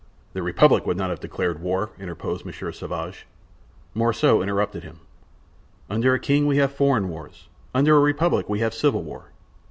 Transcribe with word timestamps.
"The 0.33 0.41
Republic 0.41 0.87
would 0.87 0.97
not 0.97 1.11
have 1.11 1.19
declared 1.19 1.61
war," 1.61 1.91
interposed 1.99 2.43
Monsieur 2.43 2.71
Sauvage. 2.71 3.27
Morissot 3.93 4.41
interrupted 4.41 4.81
him: 4.81 5.01
"Under 5.91 6.15
a 6.15 6.19
king 6.19 6.47
we 6.47 6.57
have 6.57 6.73
foreign 6.73 7.07
wars; 7.07 7.49
under 7.75 7.95
a 7.95 7.99
republic 7.99 8.49
we 8.49 8.61
have 8.61 8.73
civil 8.73 9.03
war." 9.03 9.29